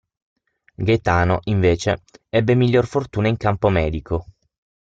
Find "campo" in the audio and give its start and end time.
3.37-3.69